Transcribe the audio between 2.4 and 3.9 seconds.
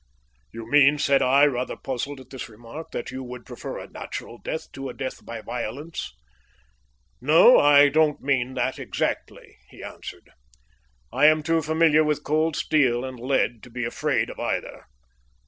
remark, "that you would prefer a